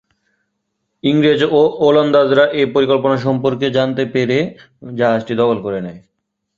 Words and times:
ইংরেজ 1.03 1.41
ও 1.51 1.61
ওলন্দাজরা 1.87 2.45
এ 2.53 2.63
পরিকল্পনা 2.75 3.17
সম্পর্কে 3.17 3.67
জানতে 3.77 4.03
পেরে 4.13 4.37
জাহাজটি 4.91 5.33
দখল 5.41 5.57
করে 5.65 5.79
নেয়। 5.85 5.99